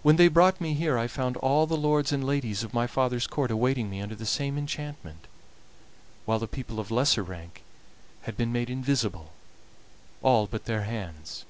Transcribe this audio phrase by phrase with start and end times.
[0.00, 3.26] When they brought me here I found all the lords and ladies of my father's
[3.26, 5.26] court awaiting me under the same enchantment,
[6.24, 7.62] while the people of lesser rank
[8.22, 9.32] had been made invisible,
[10.22, 11.44] all but their hands.